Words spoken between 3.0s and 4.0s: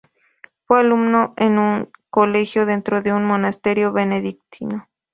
de un monasterio